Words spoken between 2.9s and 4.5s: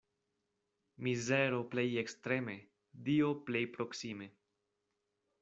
Dio plej proksime.